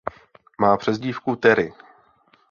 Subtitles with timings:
[0.61, 1.73] Má přezdívku Terry.